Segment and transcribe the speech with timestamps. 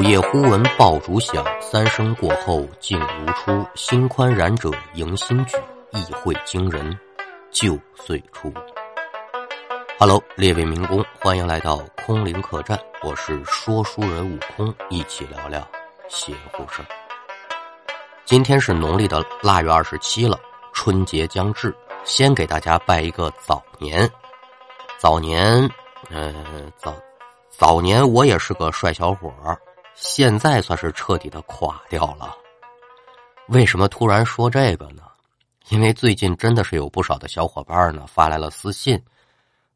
[0.00, 3.68] 午夜忽闻爆竹响，三声过后静如初。
[3.74, 5.58] 心宽然者迎新举，
[5.90, 6.98] 意会惊人
[7.50, 8.50] 旧岁初。
[9.98, 11.76] Hello，列位民工，欢迎来到
[12.06, 15.60] 空灵客栈，我是说书人悟空，一起聊聊
[16.08, 16.82] 邪乎事
[18.24, 20.40] 今天是农历的腊月二十七了，
[20.72, 24.10] 春节将至，先给大家拜一个早年。
[24.96, 25.68] 早年，
[26.08, 26.94] 嗯，早
[27.50, 29.60] 早年我也是个帅小伙儿。
[30.02, 32.34] 现在算是彻底的垮掉了。
[33.48, 35.02] 为什么突然说这个呢？
[35.68, 39.00] 因为最近真的是有不少的小伙伴呢发来了私信，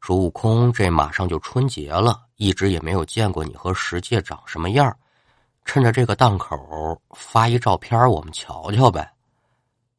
[0.01, 4.97] 说悟空这马上就春节了，一直也没有见过你和石界长什么样
[5.63, 9.13] 趁着这个档口发一照片我们瞧瞧呗。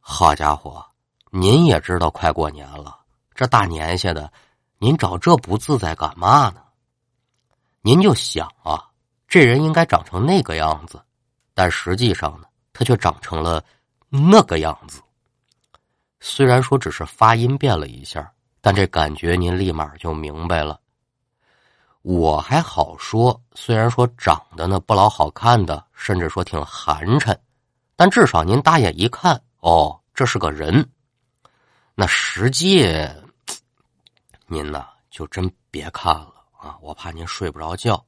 [0.01, 0.85] 好家伙，
[1.31, 2.99] 您也知道快过年了，
[3.33, 4.31] 这大年下的，
[4.79, 6.63] 您找这不自在干嘛呢？
[7.81, 8.91] 您就想啊。
[9.37, 10.99] 这人应该长成那个样子，
[11.53, 13.63] 但实际上呢，他却长成了
[14.09, 15.03] 那个样子。
[16.21, 20.81] 虽然说只是发音变了一下，但这感觉您立马就明白了。
[22.01, 27.37] 我还好说，虽然说长得呢不老好看的，甚至说挺寒碜，
[27.95, 30.89] 但至少您大眼一看，哦，这是个人。
[31.95, 32.91] 那实际，
[34.47, 38.03] 您呢就真别看了啊，我怕您睡不着觉。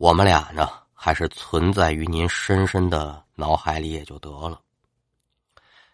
[0.00, 4.58] 我们俩呢，还是存在于您深深的脑海里也就得了。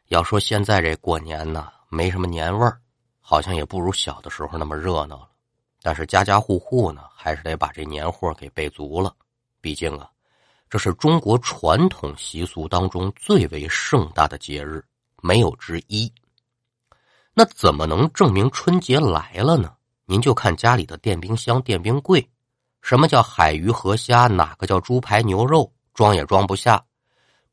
[0.06, 2.80] 要说现在这过年呢，没什么年味儿，
[3.18, 5.28] 好像也不如小的时候那么热闹了。
[5.82, 9.12] 但是家家户户呢，还是得把这年货给备足了。
[9.60, 10.08] 毕竟啊，
[10.70, 14.84] 这是中国传统习俗当中最为盛大的节日，
[15.20, 16.10] 没有之一。
[17.34, 19.74] 那怎么能证明春节来了呢？
[20.04, 22.24] 您就看家里的电冰箱、电冰柜。
[22.86, 24.28] 什么叫海鱼河虾？
[24.28, 25.72] 哪个叫猪排牛肉？
[25.92, 26.80] 装也装不下。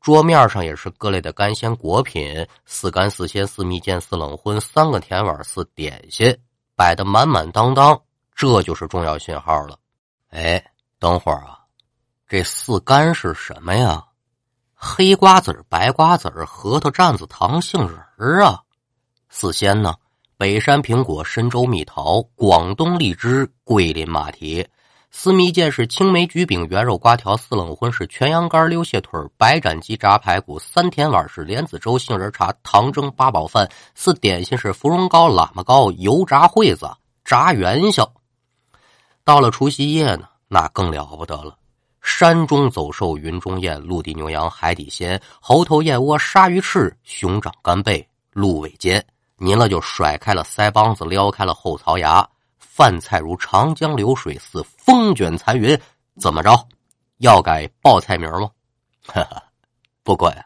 [0.00, 6.32] 桌面上也是各类的干鲜果品，四干四鲜四蜜饯四冷荤，三个甜碗四点心，
[6.76, 8.00] 摆的满满当当。
[8.36, 9.76] 这就是重要信号了。
[10.30, 10.64] 哎，
[11.00, 11.58] 等会儿啊，
[12.28, 14.04] 这四干是什么呀？
[14.72, 17.80] 黑瓜子白瓜子核桃、蘸子、糖、杏
[18.16, 18.62] 仁啊。
[19.30, 19.96] 四鲜呢？
[20.36, 24.64] 北山苹果、深州蜜桃、广东荔枝、桂林马蹄。
[25.16, 33.64] 四蜜饯是青梅橘饼、圆肉瓜条；四冷荤是全羊肝、溜蟹腿、白斩鸡、炸排骨；三甜碗是莲子粥、杏仁茶、糖蒸八宝饭；
[33.94, 36.90] 四点心是芙蓉糕、喇嘛糕、油炸烩子、
[37.24, 38.12] 炸元宵。
[39.24, 41.56] 到了除夕夜呢，那更了不得了：
[42.02, 49.02] 山中走兽、云中雁、陆地牛羊、海底鲜、猴头燕窝、鲨鱼翅、熊掌干贝、鹿尾尖。
[49.36, 52.28] 您了就甩开了腮帮子，撩开了后槽牙。
[52.76, 55.80] 饭菜如长江流水似风卷残云，
[56.20, 56.50] 怎么着？
[57.18, 58.50] 要改报菜名吗？
[59.06, 59.40] 哈哈，
[60.02, 60.44] 不过呀，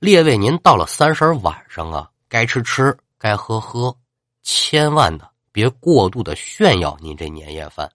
[0.00, 3.96] 列位，您到了三十晚上啊，该吃吃，该喝喝，
[4.42, 7.88] 千万呢别过度的炫耀您这年夜饭，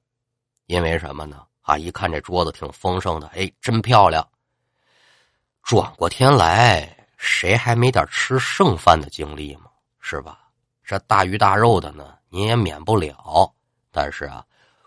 [0.67, 1.43] 因为什么呢？
[1.63, 4.25] 啊，一看这桌子挺丰盛的，哎，真漂亮。
[5.63, 9.63] 转过天来，谁还没点吃剩饭的经历吗？
[9.99, 10.39] 是吧？
[10.81, 12.15] 这大鱼大肉的呢？
[12.35, 13.53] 你也免不了，
[13.91, 14.43] 但是啊，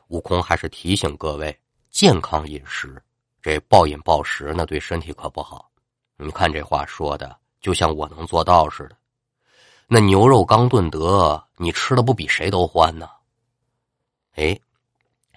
[0.09, 1.57] 悟空还是提醒各位
[1.93, 3.01] 健康饮食。
[3.41, 5.71] 这暴饮暴食那对身体可不好。
[6.17, 8.97] 你看这话说的，就像我能做到似的。
[9.87, 13.09] 那牛肉刚炖得，你吃的不比谁都欢呢？
[14.35, 14.59] 哎，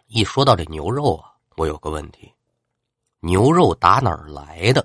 [0.08, 2.34] 一说到这牛肉啊，我有个问题：
[3.20, 4.84] 牛肉打哪儿来的？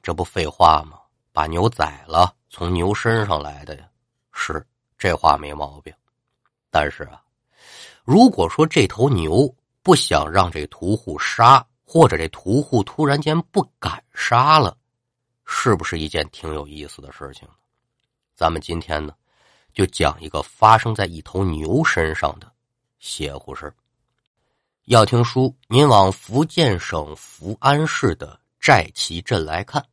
[0.00, 0.96] 这不废话吗？
[1.32, 3.88] 把牛宰了，从牛身上来的呀。
[4.30, 4.64] 是，
[4.96, 5.92] 这话没毛病。
[6.72, 7.22] 但是啊，
[8.02, 14.74] 如果说这头牛不想让这屠户杀，或者这屠户突然间不敢杀了，
[15.44, 17.46] 是不是一件挺有意思的事情？
[18.34, 19.12] 咱们今天呢，
[19.74, 22.50] 就讲一个发生在一头牛身上的
[22.98, 23.70] 邪乎事
[24.86, 29.84] 要听书，您往福建省福安市的寨旗镇来看。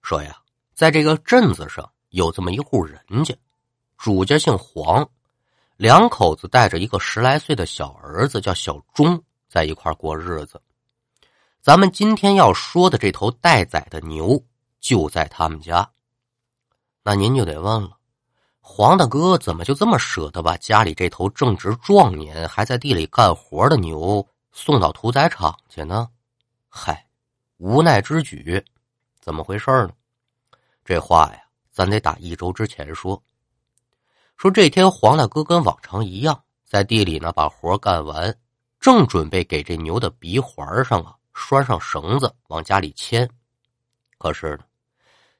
[0.00, 0.40] 说呀，
[0.72, 3.36] 在这个镇子上有这么一户人家，
[3.98, 5.06] 主家姓黄。
[5.78, 10.60] 两口子带着一个十来岁的小儿子，叫小钟，在一块过日子。
[11.60, 14.44] 咱们今天要说的这头待宰的牛
[14.80, 15.88] 就在他们家。
[17.04, 17.96] 那您就得问了：
[18.58, 26.08] 黄大哥怎么就这么舍得把家里这头正值壮年、还在地里干活的牛送到屠宰场去呢？
[26.68, 27.06] 嗨，
[27.58, 28.60] 无奈之举。
[29.20, 29.90] 怎么回事呢？
[30.84, 31.40] 这话呀，
[31.70, 33.22] 咱得打一周之前说。
[34.38, 38.32] 说这天黄大哥跟往常一样，在地里呢把活干完，
[38.78, 43.28] 正准备给这牛的鼻环上啊拴上绳子往家里牵。
[44.16, 44.60] 可是呢，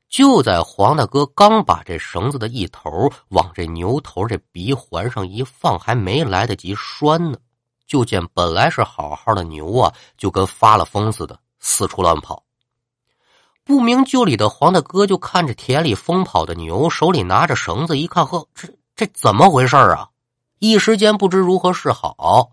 [0.08, 2.90] 就在黄大哥刚把这绳子的一头
[3.28, 7.38] 往这牛头这鼻环上一放，还没来得及拴呢，
[7.86, 12.42] 就见本来是好好的牛啊，就跟发了疯似的四处乱跑。
[13.62, 18.68] 不明就里的黄大哥就看着田里疯跑的牛，手里拿着绳子，一看，呵，这
[18.98, 20.08] 这怎么回事啊？
[20.58, 22.50] 一时间不知如何是好。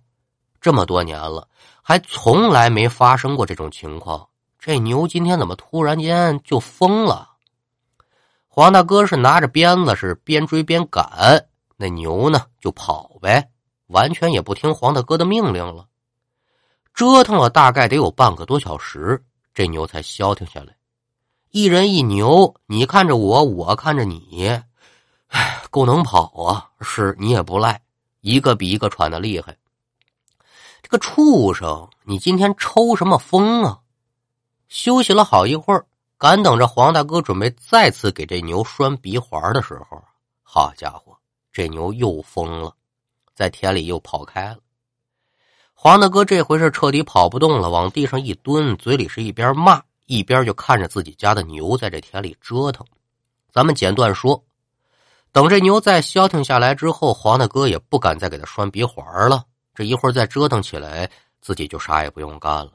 [0.61, 1.47] 这么多年了，
[1.81, 4.27] 还从来没发生过这种情况。
[4.59, 7.31] 这牛今天怎么突然间就疯了？
[8.47, 11.47] 黄大哥是拿着鞭子，是边追边赶，
[11.77, 13.49] 那牛呢就跑呗，
[13.87, 15.87] 完全也不听黄大哥的命令了。
[16.93, 20.75] 折腾了大概得有半个多小时，这牛才消停下来。
[21.49, 24.61] 一人一牛，你看着我，我看着你，
[25.69, 26.69] 够能跑啊！
[26.81, 27.81] 是你也不赖，
[28.21, 29.57] 一个比一个喘的厉害。
[30.81, 33.79] 这个畜生，你今天抽什么风啊？
[34.67, 35.85] 休息了好一会儿，
[36.17, 40.03] 赶等着黄大哥准备再次给这牛拴鼻环的时候，
[40.43, 41.17] 好家伙，
[41.51, 42.73] 这牛又疯了，
[43.33, 44.57] 在田里又跑开了。
[45.73, 49.81] 黄大哥这回是彻底跑不动了，往地上一蹲，嘴里是一边骂。
[50.07, 52.85] 一边就看着自己家的牛在这田里折腾，
[53.51, 54.43] 咱们简短说，
[55.35, 59.43] 等这牛再消停下来之后，黄大哥也不敢再给他拴鼻环了。
[59.73, 61.11] 这一会儿再折腾起来，
[61.41, 62.71] 自己就啥也不用干了，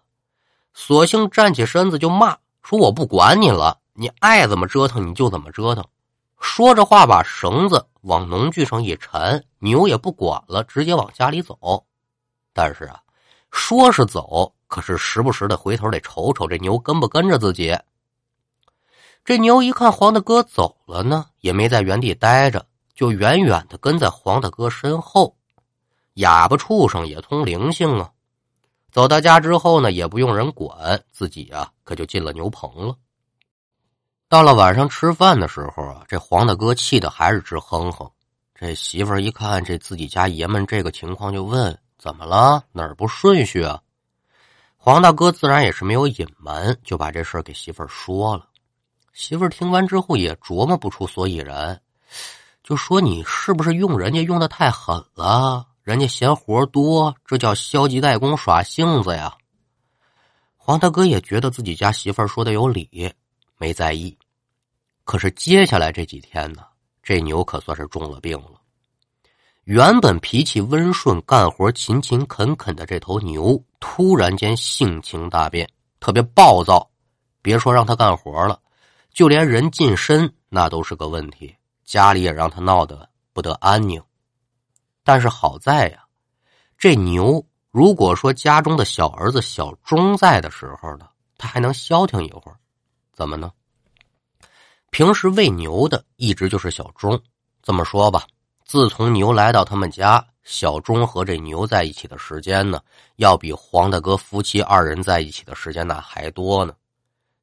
[0.74, 5.82] 索性站起身子就骂说：“我不管你了，你爱怎么折腾你就怎么折腾。”
[6.38, 11.56] 说着话，把绳子往农具上一缠，牛也不管了，直接往家里走。
[12.52, 13.00] 但是啊，
[13.50, 14.52] 说是走。
[14.66, 17.74] 可是时不时的回头得瞅瞅这牛跟不跟着自己。
[19.30, 22.66] 这牛一看黄大哥走了呢，也没在原地待着，
[22.96, 25.36] 就远远的跟在黄大哥身后。
[26.14, 28.10] 哑巴畜生也通灵性啊！
[28.90, 32.96] 走到家之后呢，也不用人管，自己啊可就进了牛棚了。
[34.28, 38.10] 到了晚上吃饭的时候啊，这黄大哥气的还是直哼哼。
[38.52, 42.64] 这媳妇儿一看这自己家爷们这个情况，就问：怎么了？
[42.72, 43.80] 哪儿不顺序啊？
[44.76, 48.48] 黄大哥自然也是没有隐瞒，就把这事给媳妇儿说了。
[49.12, 51.80] 媳妇儿听完之后也琢磨不出所以然，
[52.62, 55.66] 就说：“你是不是用人家用的太狠了？
[55.82, 59.36] 人家嫌活多，这叫消极怠工耍性子呀。”
[60.56, 63.12] 黄大哥也觉得自己家媳妇儿说的有理，
[63.58, 64.16] 没在意。
[65.04, 66.62] 可是接下来这几天呢，
[67.02, 68.60] 这牛可算是中了病了。
[69.64, 75.68] 原本脾气温顺、干活勤勤恳恳的这头牛，突然间性情大变，
[75.98, 76.88] 特别暴躁。
[77.42, 78.60] 别说让他干活了，
[79.12, 81.54] 就连人近身那都是个问题。
[81.84, 84.00] 家里也让他闹得不得安宁。
[85.02, 86.04] 但是好在呀，
[86.78, 92.56] 这牛如果说家中的小儿子小钟在的时候呢，他还能消停一会儿。
[93.12, 93.50] 怎么呢？
[94.90, 97.20] 平时喂牛的一直就是小钟。
[97.62, 98.24] 这么说吧。
[98.64, 102.80] 自从牛来到他们家，小钟和这牛在一起的时间呢，
[103.16, 106.72] 要比黄大哥夫妻二人在一起的时间那还多呢。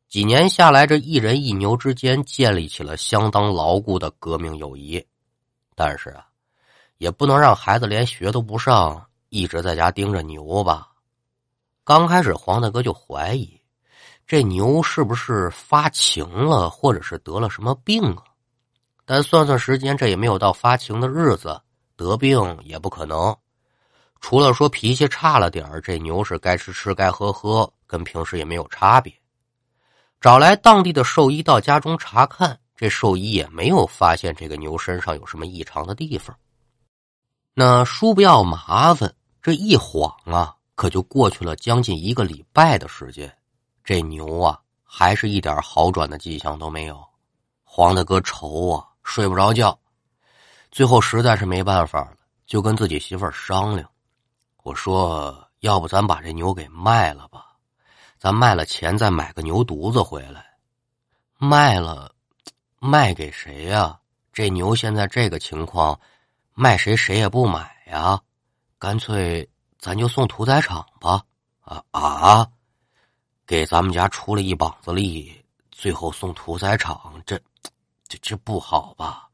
[0.09, 5.06] 几年下来，这一人一牛之间建立起了相当牢固的革命友谊。
[5.75, 6.25] 但是啊，
[6.98, 10.88] 也不能让孩子连学都不上，一直在家盯着牛吧。
[11.83, 13.59] 刚开始，黄大哥就怀疑
[14.26, 18.23] 这牛是不是发情了，或者是得了什么病啊？
[19.06, 21.61] 但算算时间，这也没有到发情的日子，
[21.97, 23.35] 得病也不可能。
[24.19, 29.14] 除了说脾气差了点这牛是该吃吃，该喝喝，跟平时也没有差别。
[30.19, 36.36] 找来当地的兽医到家中查看，这兽医也没有发现这个牛身上有什么异常的地方。
[37.54, 43.36] 那叔不要麻烦，这一晃啊，可就过去了将近一个礼拜的时间，
[43.83, 47.04] 这牛啊，还是一点好转的迹象都没有。
[47.64, 48.88] 黄大哥愁啊！
[49.04, 49.80] 睡不着觉，
[50.69, 53.90] 最后实在是没办法了，就跟自己媳妇儿商量。
[54.64, 57.46] 我说：“要不咱把这牛给卖了吧？
[58.18, 60.45] 咱卖了钱再买个牛犊子回来。
[61.38, 62.14] 卖了，
[62.80, 64.00] 卖给谁呀？
[64.33, 66.00] 这牛现在这个情况，
[66.54, 68.19] 卖谁谁也不买呀。
[68.80, 71.24] 干脆咱就送屠宰场吧。
[71.62, 72.47] 啊啊！
[73.45, 77.40] 给咱们家出了一膀子力，最后送屠宰场，这……”
[78.09, 79.28] 这这不好吧？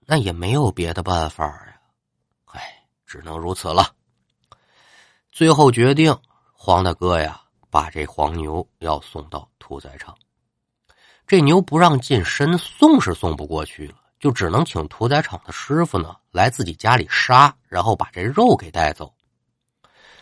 [0.00, 1.80] 那也没有别的办法呀，
[2.44, 3.94] 哎，只能如此了。
[5.30, 6.14] 最后决定，
[6.52, 7.41] 黄大哥呀，
[7.72, 10.14] 把这黄牛要送到屠宰场。
[11.26, 19.10] 这牛不让进身，送是送不过去了，就只能请屠宰场的师傅呢来自己家里杀，然后把这肉给带走。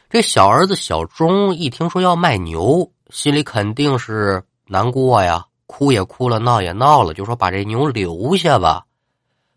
[0.09, 8.87] 这小儿子小钟一听说要卖牛，心里肯定是难过呀，哭也哭了，闹也闹了，就说把这牛留下吧。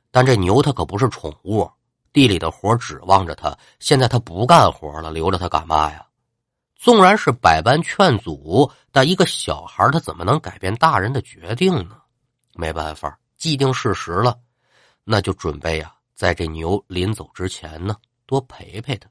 [0.09, 1.69] 但这牛它可不是宠物，
[2.11, 6.03] 地里的活指望着它，现在它不干活了，留着它干嘛呀？
[6.83, 11.95] 纵然是百般劝阻，但一个小孩他怎么能改变大人的决定呢？
[12.55, 14.37] 没办法，既定事实了，
[15.05, 19.09] 那就准备呀，在这牛临走之前呢，多陪陪他。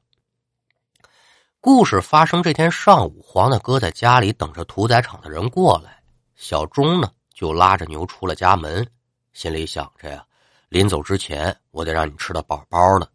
[1.59, 5.99] 故事发生这天上午，黄大哥在家里等着屠宰场的人过来，
[6.35, 8.87] 小钟呢就拉着牛出了家门，
[9.33, 10.23] 心里想着呀，
[10.69, 13.09] 临走之前我得让你吃的饱饱的，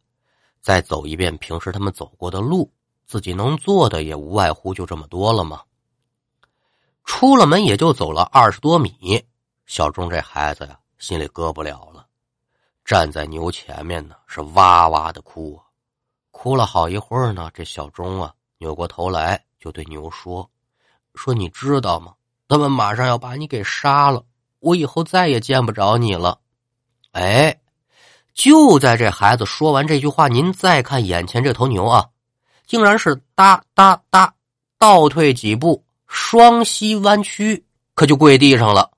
[0.60, 2.68] 再走一遍平时他们走过的路。
[3.08, 5.62] 自己能做的也无外乎就这么多了吗？
[7.04, 9.24] 出了门也就走了二十多米，
[9.64, 12.06] 小钟这孩子呀，心里搁不了了，
[12.84, 15.64] 站在牛前面呢，是哇哇的哭啊，
[16.30, 17.50] 哭了好一会儿呢。
[17.54, 20.50] 这小钟啊，扭过头来就对牛说
[21.16, 22.12] ：“说你知道吗？
[22.46, 24.22] 他们马上要把你给杀了，
[24.58, 26.40] 我以后再也见不着你了。”
[27.12, 27.58] 哎，
[28.34, 32.10] 就在这孩子说完这句话，您再看眼前这头牛啊。
[32.68, 34.34] 竟然是哒哒哒
[34.78, 38.90] 倒退几步，双膝弯曲，可就跪地上了。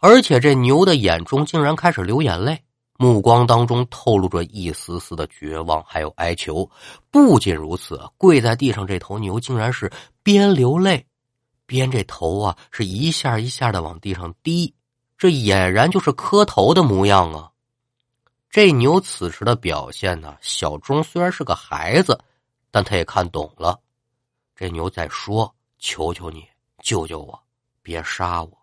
[0.00, 2.58] 而且这牛的眼中竟然开始流眼泪，
[2.96, 6.68] 目光当中透露着一丝丝的绝望，还有哀求。
[7.10, 9.92] 不仅如此，跪在地上这头牛竟然是
[10.22, 11.04] 边流泪，
[11.66, 14.72] 边这头啊是一下一下的往地上低，
[15.18, 17.50] 这俨然就是磕头的模样啊！
[18.48, 22.18] 这牛此时的表现呢，小钟虽然是个孩子。
[22.70, 23.78] 但他也看懂了，
[24.54, 26.46] 这牛在说：“求求你，
[26.82, 27.38] 救救我，
[27.82, 28.58] 别杀我。”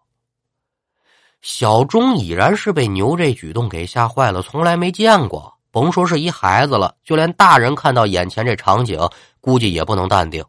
[1.41, 8.99] 小钟已然是被牛这举动给吓坏了，从来没见过，甭说是一孩子了，就连大人看到眼前这场景，
[9.39, 10.43] 估计也不能淡定。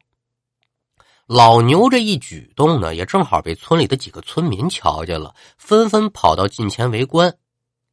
[1.26, 7.36] 老牛这一举动呢，也正好被村里的几个村民瞧见了，纷纷跑到近前围观。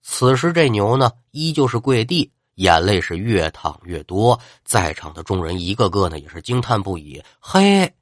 [0.02, 2.33] 此时这牛呢，依旧是跪地。
[2.56, 7.22] 眼泪是越淌越多，在场的众人一个个呢也是惊叹不已。
[7.40, 7.94] 嘿，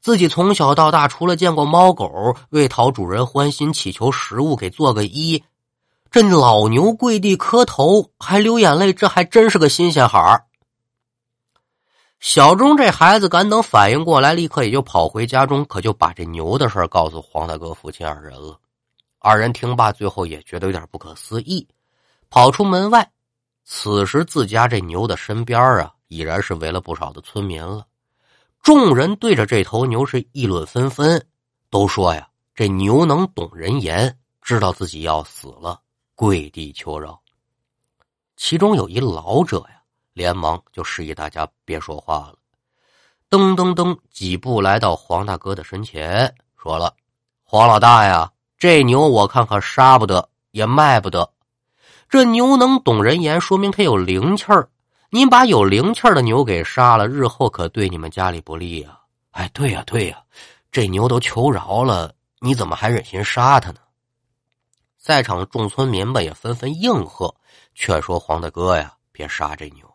[0.00, 5.42] 自己从小到大，除了见过猫狗为讨主人欢心祈求食物给做个揖，
[6.10, 10.44] 这老牛跪地磕头还流眼泪，这还真是个新鲜孩儿。
[12.20, 18.58] 小钟这孩子赶等反应过来，立刻也就跑回家中，可就把这牛的事告诉黄大哥父亲二人了。
[19.20, 21.66] 二人听罢，最后也觉得有点不可思议，
[22.28, 23.08] 跑出门外。
[23.70, 27.86] 此时，自家这牛的身边啊，已然是围了不少的村民了。
[28.62, 31.22] 众人对着这头牛是议论纷纷，
[31.68, 35.78] 都说呀：“这牛能懂人言，知道自己要死了，
[36.14, 37.20] 跪地求饶。”
[38.38, 39.82] 其中有一老者呀，
[40.14, 42.36] 连忙就示意大家别说话了，
[43.28, 46.94] 噔噔噔几步来到黄大哥的身前，说了
[47.44, 51.30] ：“黄老大呀，这牛我看可杀不得，也卖不得。”
[52.08, 54.70] 这牛能懂人言，说明它有灵气儿。
[55.10, 58.98] 您把有灵气儿的牛给杀了，日后可对你们家里不利呀！
[59.32, 60.22] 哎，对呀，对呀，
[60.72, 63.80] 这牛都求饶了，你怎么还忍心杀它呢？
[64.96, 67.34] 在场众村民们也纷纷应和，
[67.74, 69.86] 劝说黄大哥呀，别杀这牛。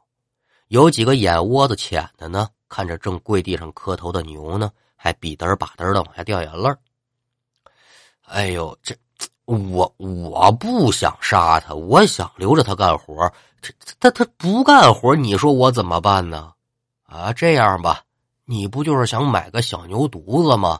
[0.67, 6.77] 有几个眼窝子浅的呢，看着正跪地上磕头的牛呢，还比嘚儿把嘚儿的往下掉眼泪儿
[8.25, 8.95] 哎呦，这。
[9.45, 13.31] 我我不想杀他，我想留着他干活。
[13.61, 16.53] 这他他不干活，你说我怎么办呢？
[17.03, 18.01] 啊，这样吧，
[18.45, 20.79] 你不就是想买个小牛犊子吗？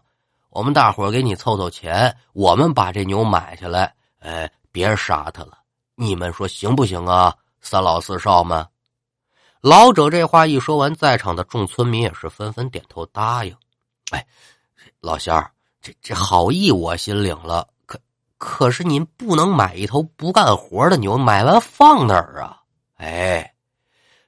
[0.49, 3.93] 我们大伙给你凑凑钱，我们把这牛买下来。
[4.19, 5.57] 哎，别杀他了，
[5.95, 7.35] 你们说行不行啊？
[7.59, 8.65] 三老四少们，
[9.61, 13.55] 老者这话一说完，在场的众村民也是纷纷点头答应。
[14.11, 14.25] 哎，
[14.99, 15.45] 老乡，
[15.81, 17.67] 这这好意我心领了。
[18.45, 22.59] 可是您不能买一头不干活的牛，买完放哪儿啊？
[22.97, 23.53] 哎，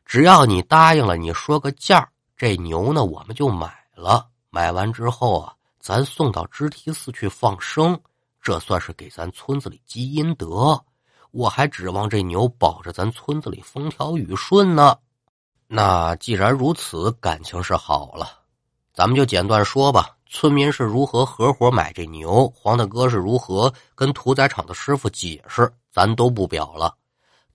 [0.05, 4.25] 只要你答应了，你说个价这牛呢我们就买了。
[4.50, 8.00] 买完之后啊，咱送到知提寺去放生，
[8.41, 10.81] 这算是给咱村子里积阴德。
[11.31, 14.98] 我还指望这牛保着咱村子里风调雨顺呢。
[15.67, 18.29] 那既然如此，感情是好了，
[18.93, 20.14] 咱们就简短说吧。
[20.27, 22.51] 村民是如何合伙买这牛？
[22.55, 25.72] 黄大哥是如何跟屠宰场的师傅解释？
[25.91, 26.96] 咱都不表了。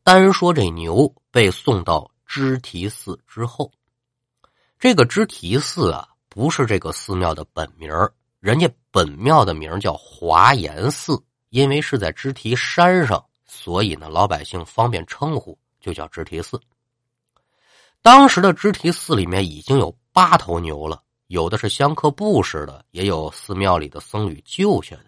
[0.03, 3.71] 单说这牛被送到知提寺之后，
[4.79, 7.93] 这个知提寺啊，不是这个寺庙的本名
[8.39, 16.59] 人家本庙的名叫华严寺，因为是在知提山上，所以呢，老百姓方便称呼，就叫知提寺。
[18.01, 21.03] 当时的知提寺里面已经有八头牛了。
[21.31, 25.05] 有的是香客布施的，也有寺庙里的僧侣救下的。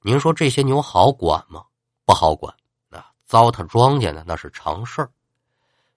[0.00, 1.62] 您说这些牛好管吗？
[2.04, 2.52] 不好管。
[2.88, 5.08] 那糟蹋庄稼呢，那是常事儿。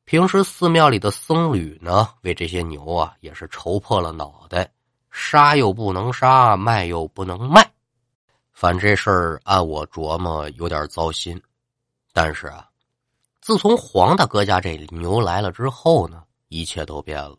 [0.04, 4.72] 平时寺庙里的僧侣呢，为这些牛啊，也是愁破了脑袋，
[5.10, 7.68] 杀又不能杀，卖又不能卖。
[8.54, 11.42] 反这事儿按我琢磨有点糟心。
[12.14, 12.70] 但是啊，
[13.42, 17.36] 自从黄大哥家这牛来了之后呢，一切都变了。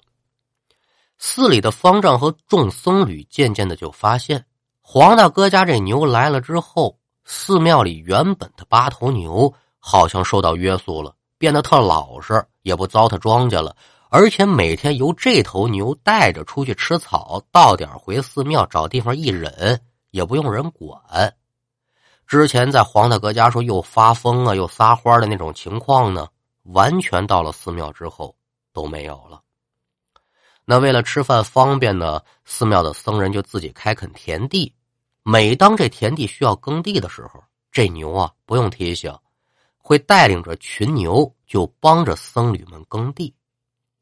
[1.18, 4.44] 寺里的方丈和众僧侣渐渐的就发现，
[4.80, 13.74] 黄大哥家这牛来了之后，寺庙里原本的八头牛好像受到约束了，变得特老实，也不糟蹋庄稼了，
[14.10, 19.80] 而且每天由这头牛带着出去吃草，到点回寺庙找地方一忍，
[20.10, 21.34] 也不用人管。
[22.26, 26.28] 之前在黄大哥家说又发疯啊，又撒欢的那种情况呢，
[26.64, 28.34] 完全到了寺庙之后
[28.72, 29.40] 都没有了。
[30.68, 34.74] 那为了吃饭方便呢，寺庙的僧人就自己开垦田地。
[35.22, 39.14] 每当这田地需要耕地的时候，这牛啊不用提醒，
[39.78, 43.32] 会带领着群牛就帮着僧侣们耕地。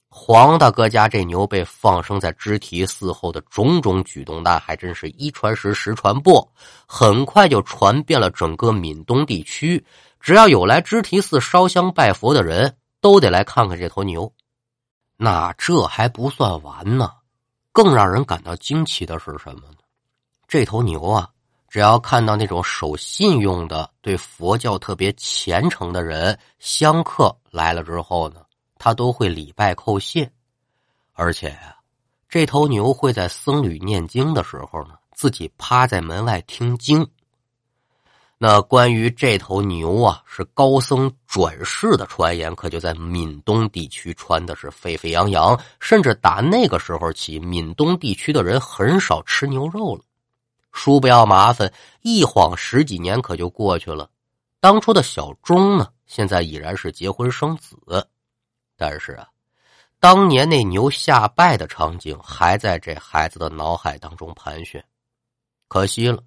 [0.09, 6.33] 黄大哥家这牛被放生在支提寺后的种种举动，那还真是一传十，十传百，
[6.87, 9.85] 很快就传遍了整个闽东地区。
[10.21, 14.33] 只要有来支提寺烧香拜佛的人，都得来看看这头牛。
[15.25, 17.11] 那这还不算完呢，
[17.73, 19.79] 更让人感到惊奇的是什么呢？
[20.47, 21.31] 这头牛啊，
[21.67, 28.43] 只要看到那种守信用的、对佛教特别虔诚的人、香客来了之后呢，
[28.77, 30.31] 他都会礼拜叩谢，
[31.15, 31.75] 而且呀，
[32.29, 37.01] 这头牛会在僧侣念经的时候呢，自己趴在门外听经。
[38.47, 45.59] 那关于这头牛啊，是高僧转世的传言，可就在闽东地区传的是沸沸扬扬。
[45.81, 50.03] 甚至打那个时候起，闽东地区的人很少吃牛肉了。
[50.73, 54.11] 叔不要麻烦，一晃十几年可就过去了。
[54.61, 57.79] 当初的小钟呢，现在已然是结婚生子，
[58.77, 59.27] 但是啊，
[59.99, 64.85] 当年那牛下拜的场景还在这孩子的脑海当中盘旋。
[65.67, 66.23] 可惜了。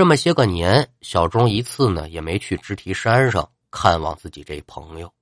[0.00, 5.12] 这么些个年，小钟一次呢也没去支提山上看望自己这朋友。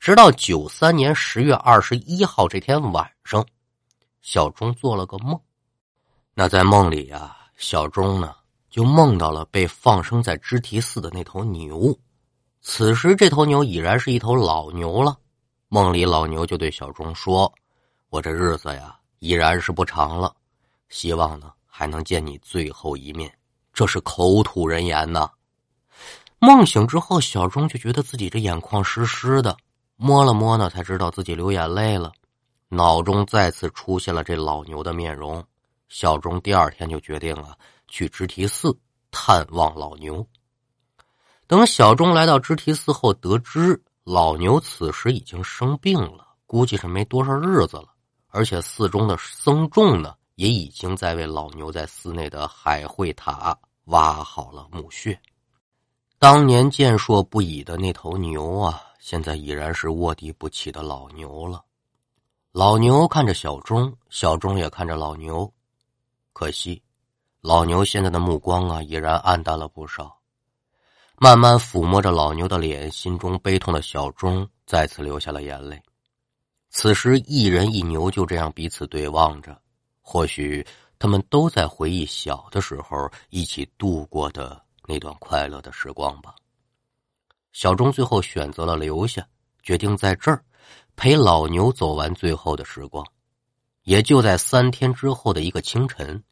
[0.00, 3.46] 直到九三年十月二十一号这天晚上，
[4.22, 5.38] 小钟做了个梦。
[6.32, 8.34] 那在梦里呀，小钟呢
[8.70, 11.94] 就梦到了被放生在支提寺的那头牛。
[12.62, 15.14] 此时这头牛已然是一头老牛了。
[15.68, 17.52] 梦里老牛就对小钟说
[18.08, 20.34] ：“我这日子呀已然是不长了，
[20.88, 23.30] 希望呢还能见你最后一面。”
[23.76, 25.28] 这是口吐人言呐！
[26.38, 29.54] 梦醒之后，小钟就觉得自己这眼眶湿湿的，
[29.96, 32.10] 摸了摸呢，才知道自己流眼泪了。
[32.70, 35.44] 脑中再次出现了这老牛的面容。
[35.90, 37.54] 小钟第二天就决定了
[37.86, 38.74] 去支提寺
[39.10, 40.26] 探望老牛。
[41.46, 47.88] 等小钟来到支提寺后，得知老牛此时已经生病了，估计是没多少日子了。
[48.28, 53.54] 而且寺中的僧众呢，也已经在为老牛在寺内的海会塔。
[53.86, 55.16] 挖好了墓穴，
[56.18, 61.64] 当年健硕不已的那头牛啊，现在已然是卧地不起的老牛了。
[62.50, 65.52] 老牛看着小钟，小钟也看着老牛，
[66.32, 66.82] 可惜，
[67.40, 70.18] 老牛现在的目光啊，已然暗淡了不少。
[71.18, 75.80] 慢慢抚摸着老牛的脸，心中悲痛的小钟再次流下了眼泪。
[76.70, 79.56] 此时，一人一牛就这样彼此对望着，
[80.00, 80.66] 或许。
[80.98, 86.34] 他们都在回忆小的时候一起度过的那段快乐的时光吧。
[87.52, 89.26] 小钟最后选择了留下，
[89.62, 90.44] 决定在这儿
[90.96, 93.04] 陪老牛走完最后的时光。
[93.84, 96.22] 也就在三天之后的一个清晨，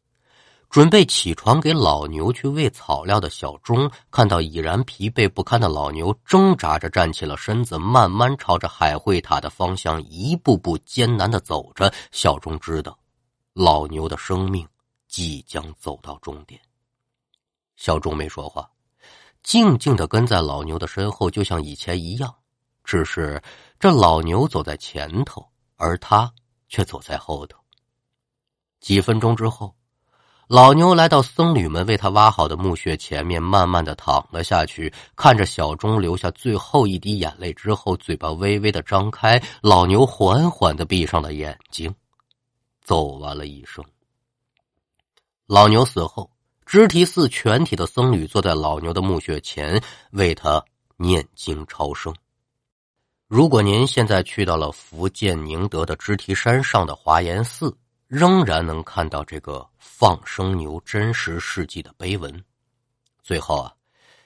[0.69, 11.93] 准备起床给老牛去喂草料的小钟，看到已然疲惫不堪的老牛挣扎着站起了身子，慢慢朝着海会塔的方向一步步艰难的走着。
[12.11, 12.97] 小钟知道。
[13.57, 14.67] 老牛的生命
[15.07, 16.59] 即将走到终点。
[17.77, 18.69] 小钟没说话，
[19.43, 22.35] 静静的跟在老牛的身后，就像以前一样。
[22.83, 23.41] 只是
[23.79, 26.29] 这老牛走在前头，而他
[26.67, 27.57] 却走在后头。
[28.81, 29.73] 几分钟之后，
[30.49, 41.95] 老牛来到僧侣们为他挖好的墓穴前面，慢慢的躺了下去，看着小钟流下最后一滴眼泪之后，嘴巴微微的张开，老牛缓缓的闭上了眼睛。
[42.85, 43.83] 走完了一生。
[45.47, 46.31] 老牛死后，
[46.67, 50.63] 支提寺全体的僧侣坐在老牛的墓穴前，为他
[50.95, 52.15] 念经超生。
[53.27, 57.75] 如果您现在去到了福建宁德的支提山上的华严寺，
[58.07, 62.43] 仍然能看到这个放生牛真实事迹的碑文。
[63.23, 63.73] 最后啊，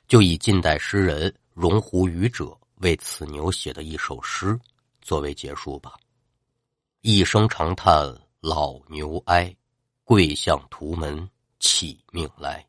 [0.09, 4.59] 就以近代诗人荣湖渔者为此牛写的一首诗
[5.01, 5.93] 作为结束吧。
[6.99, 9.53] 一声长叹老牛哀，
[10.03, 12.65] 跪向屠门起命来。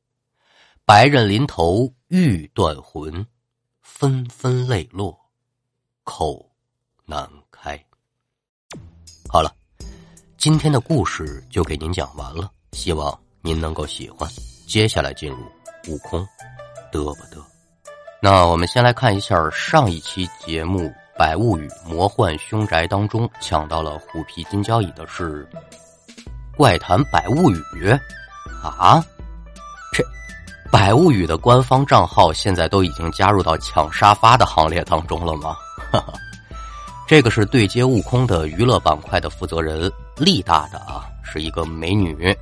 [0.85, 3.25] 白刃临头欲断魂，
[3.81, 5.17] 纷纷泪落
[6.03, 6.51] 口
[7.05, 7.81] 难开。
[9.29, 9.55] 好了，
[10.37, 14.29] 今天的故事就给您讲完了，希望您能够喜欢。
[14.67, 15.39] 接下来进入
[15.87, 16.27] 悟空，
[16.91, 17.41] 得不得？
[18.21, 20.81] 那我们先来看一下上一期节目。
[21.19, 25.45] 《百物语》魔幻凶宅当中抢到了虎皮金交椅的是
[26.57, 27.63] 《怪谈百物语》
[28.63, 29.05] 啊，
[29.93, 30.03] 这
[30.71, 35.55] 《百物语》的官方账号现在都已经加入到抢沙发的行列当中了吗？
[35.93, 36.15] 哈哈
[37.07, 42.35] 这个是对接悟空的娱乐板块的负责人力大的啊，是一个美女，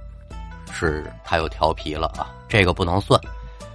[0.70, 3.18] 是她又调皮了啊，这个不能算。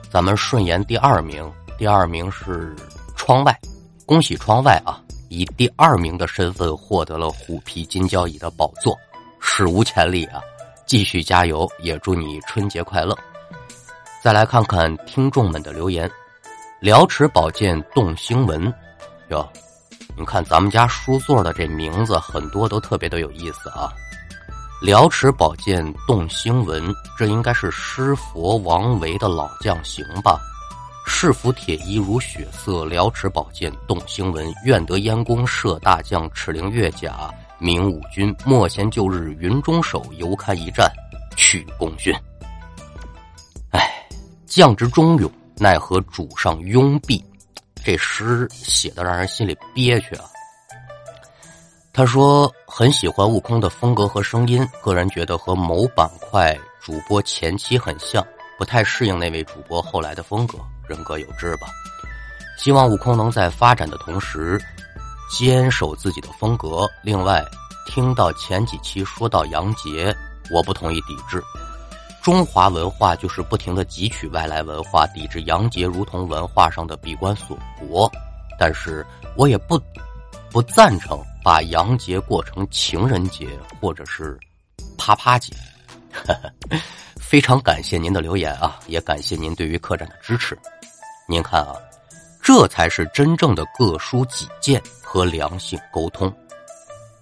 [0.10, 2.76] 咱们顺延第二名，第二名是
[3.16, 3.60] 窗外。
[4.06, 8.98] 恭喜窗外啊，以第二名的身份获得了虎皮金交椅的宝座，
[9.40, 10.42] 史无前例啊！
[10.86, 13.18] 继续加油，也祝你春节快乐。
[14.22, 16.10] 再来看看听众们的留言，
[16.82, 18.72] 辽池宝剑动星文
[19.30, 19.48] 哟，
[20.18, 23.94] 你看咱们家书座的这名字很多都特别的有意思啊！
[24.82, 30.38] 辽池宝剑动星文，这应该是师佛王维的老将行吧？
[31.06, 34.52] 是服铁衣如血色，辽池宝剑动星文。
[34.66, 38.36] 愿得燕弓射大将，赤灵越甲明武军。
[38.46, 40.92] 莫嫌旧日云中守，犹看一战
[41.36, 42.14] 去功勋。
[43.72, 44.08] 哎，
[44.46, 47.24] 将之忠勇，奈何主上拥蔽？
[47.84, 50.26] 这诗写的让人心里憋屈啊。
[51.92, 58.26] 他说很喜欢悟空的风格和声音，个人觉得和某板块主播前期很像，
[58.58, 60.58] 不太适应那位主播后来的风格。
[60.88, 61.68] 人各有志吧，
[62.58, 64.60] 希望悟空能在发展的同时
[65.32, 66.88] 坚守自己的风格。
[67.04, 67.44] 另外，
[67.88, 70.16] 听到前几期说到杨杰，
[70.52, 71.44] 我不同意抵制。
[72.22, 78.10] 中华文化就是不停的汲取外来文化，抵制杨杰如同文化上的闭关锁国。
[78.58, 79.82] 但是我也不
[80.50, 83.50] 不赞成把杨杰过成情人节
[83.82, 84.40] 或者是
[84.98, 85.54] 啪啪节。
[87.34, 90.56] 非常感谢您的留言啊，也感谢您对于客栈的支持。
[91.28, 91.74] 您看啊，
[92.44, 96.32] 这才是真正的各抒己见和良性沟通。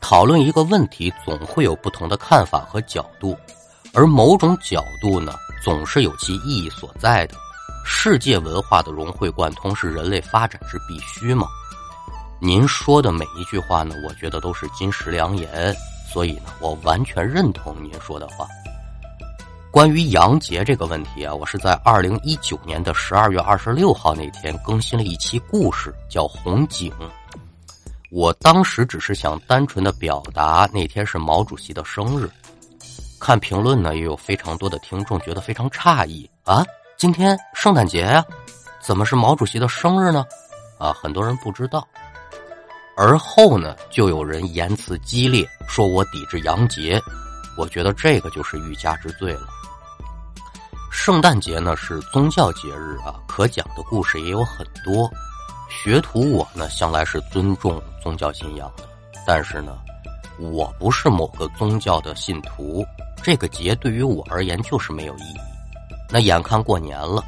[0.01, 3.37] 讨论一个问题，总会有不同的看法和角度，
[3.93, 7.35] 而某种角度呢，总是有其意义所在的。
[7.85, 11.47] 世界文化的融会贯通是人类发展之必须吗？
[12.41, 15.73] 您说的每一句话呢，我觉得都是金石良言，
[16.11, 18.45] 所以呢，我完全认同您说的话。
[19.71, 26.91] 关于杨杰这个问题啊，我是在二零一九年的十二月二十六号那天更新了一期故事，叫《红警》。
[28.09, 32.29] 我当时只是想单纯的表达那天是毛主席的生日。
[33.17, 36.65] 看评论呢，也有非常多的听众觉得非常诧异啊，
[36.97, 38.25] 今天圣诞节呀，
[38.81, 40.25] 怎么是毛主席的生日呢？
[40.79, 41.87] 啊，很多人不知道。
[42.97, 47.01] 而后呢，就有人言辞激烈，说我抵制杨杰。
[47.57, 49.47] 我觉得这个就是欲加之罪了。
[50.91, 55.09] 圣诞节呢是宗教节日啊，可讲的故事也有很多。
[55.69, 58.83] 学徒我呢向来是尊重宗教信仰的，
[59.25, 59.77] 但是呢，
[60.37, 62.85] 我不是某个宗教的信徒，
[63.23, 65.37] 这个节对于我而言就是没有意义。
[66.09, 67.23] 那眼看过年了，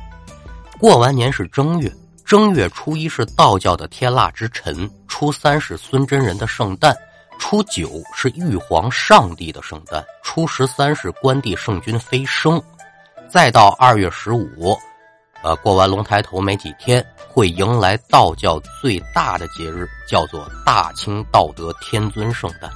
[0.77, 1.89] 过完年是正月，
[2.25, 6.93] 正月初一是道教的天腊之辰，初三是孙真人的圣诞，
[7.39, 12.61] 初九是玉皇上帝的圣诞，初十三是关帝圣君飞升。
[13.29, 14.77] 再到二月十五，
[15.43, 22.71] 呃，过完龙抬头没几天，会迎来道教最大的节日，叫做大清道德天尊圣诞。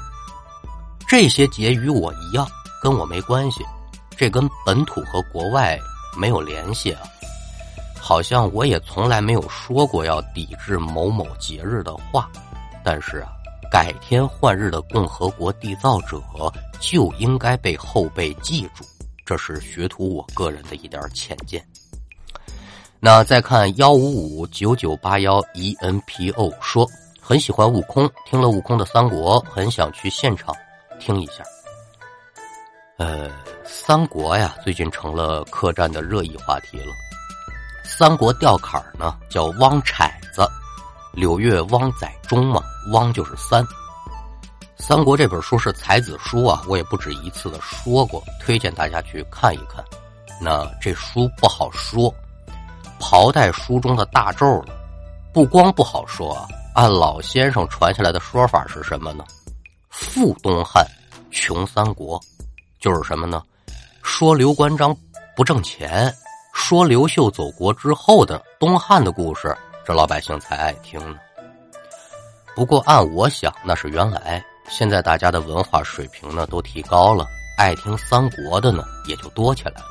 [1.07, 2.45] 这些节与我一样，
[2.81, 3.63] 跟我没关系，
[4.17, 5.79] 这跟本土和国外
[6.17, 7.01] 没有联系啊。
[7.99, 12.29] 好像我也从来没有说过要抵制某某节日的话，
[12.83, 13.29] 但是啊，
[13.71, 16.21] 改天换日的共和国缔造者
[16.79, 18.83] 就应该被后辈记住。
[19.25, 21.65] 这是学徒我个人的一点浅见。
[22.99, 26.87] 那再看幺五五九九八幺 E N P O 说
[27.21, 30.55] 很喜欢悟空，听了悟空的三国，很想去现场
[30.99, 31.43] 听一下。
[32.97, 33.29] 呃，
[33.63, 36.93] 三国呀，最近成了客栈的热议话题了。
[37.83, 40.41] 三国吊坎呢，叫汪铲子，
[41.17, 43.65] 柳月汪载中嘛，汪就是三。
[44.77, 49.83] 三国这本书是才子书啊，我也不止一次的说过，推荐大家去看一看。
[50.39, 52.13] 那这书不好说，
[52.99, 54.67] 袍带书中的大咒了，
[55.33, 56.47] 不光不好说啊。
[56.75, 59.25] 按老先生传下来的说法是什么呢？
[59.89, 60.85] 富东汉，
[61.31, 62.21] 穷三国，
[62.79, 63.41] 就是什么呢？
[64.03, 64.95] 说刘关张
[65.35, 66.13] 不挣钱，
[66.53, 71.15] 说刘秀走国之后的东汉的故事，这老百姓才爱听呢。
[72.53, 74.43] 不过按我想，那是原来。
[74.67, 77.25] 现在大家的文化水平呢都提高了，
[77.57, 79.87] 爱听三国的呢也就多起来了。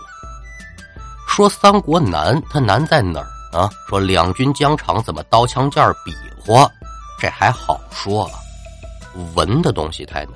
[1.26, 3.70] 说三国难，它难在哪儿啊？
[3.88, 6.70] 说两军疆场怎么刀枪剑比划，
[7.18, 8.32] 这还好说啊。
[9.34, 10.34] 文的东西太难，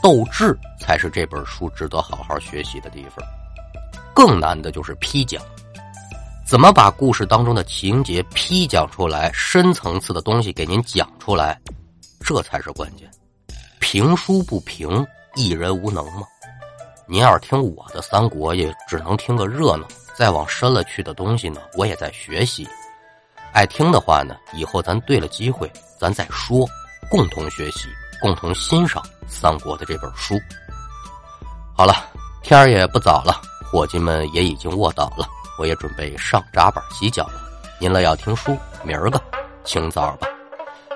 [0.00, 3.26] 斗志才是这本书值得好好学习的地方。
[4.14, 5.42] 更难的就是批讲，
[6.52, 11.58] 怎么把故事当中的情节批讲出来，深层次的东西给您讲出来，
[12.20, 13.10] 这才是关键。
[13.80, 15.02] 评书不评，
[15.34, 16.26] 艺人无能吗？
[17.06, 19.88] 您要是听我的三国，也只能听个热闹。
[20.14, 22.68] 再往深了去的东西呢，我也在学习。
[23.54, 26.68] 爱听的话呢，以后咱对了机会，咱再说，
[27.10, 27.88] 共同学习，
[28.20, 30.38] 共同欣赏三国的这本书。
[31.74, 31.94] 好了，
[32.42, 35.26] 天儿也不早了，伙计们也已经卧倒了，
[35.58, 37.34] 我也准备上闸板洗脚了。
[37.78, 39.20] 您了要听书，明儿个
[39.64, 40.28] 清早吧。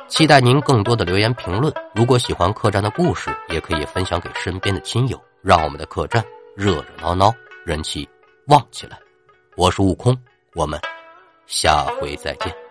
[0.09, 1.73] 期待您更多的留言评论。
[1.95, 8.09] 如果喜欢客栈的故事，也可以分享给身边的亲友，让我们的客栈热热闹闹，人气
[8.47, 8.97] 旺起来。
[9.57, 10.17] 我是悟空，
[10.55, 10.81] 我们
[11.47, 12.66] 下回再见。